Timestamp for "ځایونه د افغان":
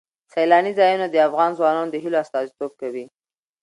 0.79-1.51